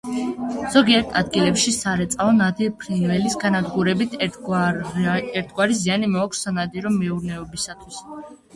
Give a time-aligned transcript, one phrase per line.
[0.75, 8.05] ზოგიერთ ადგილებში სარეწაო ნადირ-ფრინველის განადგურებით ერთგვარი ზიანი მოაქვს სანადირო მეურნეობისათვის.